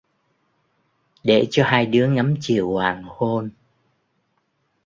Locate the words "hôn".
3.07-3.49